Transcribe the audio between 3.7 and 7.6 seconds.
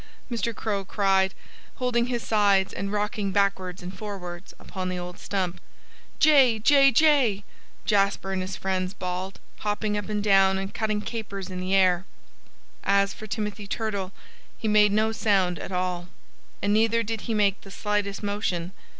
and forwards upon the old stump. "Jay! jay! jay!"